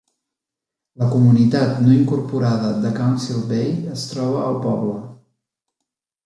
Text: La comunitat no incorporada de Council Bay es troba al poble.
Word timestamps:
La 1.01 1.09
comunitat 1.15 1.75
no 1.83 1.93
incorporada 1.95 2.71
de 2.87 2.93
Council 2.97 3.45
Bay 3.53 3.69
es 3.97 4.07
troba 4.15 4.41
al 4.47 4.59
poble. 4.65 4.97